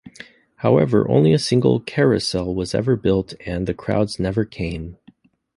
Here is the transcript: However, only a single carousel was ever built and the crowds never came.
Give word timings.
However, 0.55 1.07
only 1.07 1.31
a 1.31 1.37
single 1.37 1.79
carousel 1.79 2.55
was 2.55 2.73
ever 2.73 2.95
built 2.95 3.35
and 3.45 3.67
the 3.67 3.75
crowds 3.75 4.17
never 4.19 4.45
came. 4.45 4.97